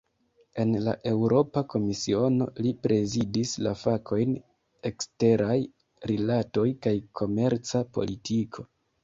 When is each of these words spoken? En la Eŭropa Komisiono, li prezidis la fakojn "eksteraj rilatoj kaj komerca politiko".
En 0.61 0.69
la 0.85 0.93
Eŭropa 1.09 1.61
Komisiono, 1.73 2.47
li 2.67 2.71
prezidis 2.87 3.51
la 3.67 3.75
fakojn 3.83 4.33
"eksteraj 4.91 5.53
rilatoj 6.13 6.67
kaj 6.89 6.97
komerca 7.23 7.85
politiko". 8.01 8.69